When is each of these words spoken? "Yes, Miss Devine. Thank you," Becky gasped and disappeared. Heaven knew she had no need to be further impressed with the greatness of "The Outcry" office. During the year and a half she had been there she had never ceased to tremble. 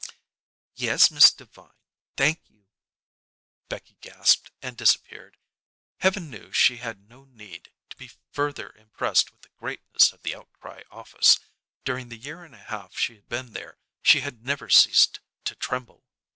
"Yes, 0.73 1.11
Miss 1.11 1.29
Devine. 1.31 1.75
Thank 2.17 2.49
you," 2.49 2.65
Becky 3.69 3.97
gasped 4.01 4.49
and 4.59 4.75
disappeared. 4.75 5.37
Heaven 5.99 6.31
knew 6.31 6.51
she 6.51 6.77
had 6.77 7.07
no 7.07 7.25
need 7.25 7.69
to 7.91 7.97
be 7.97 8.09
further 8.31 8.71
impressed 8.75 9.31
with 9.31 9.41
the 9.43 9.49
greatness 9.59 10.11
of 10.11 10.23
"The 10.23 10.33
Outcry" 10.35 10.81
office. 10.89 11.37
During 11.85 12.09
the 12.09 12.17
year 12.17 12.43
and 12.43 12.55
a 12.55 12.63
half 12.63 12.97
she 12.97 13.13
had 13.13 13.29
been 13.29 13.53
there 13.53 13.77
she 14.01 14.21
had 14.21 14.43
never 14.43 14.69
ceased 14.69 15.19
to 15.43 15.53
tremble. 15.53 16.03